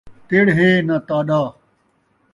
تڑ 0.27 0.45
ہے 0.57 0.69
ناں 0.87 1.01
تاݙا 1.07 1.41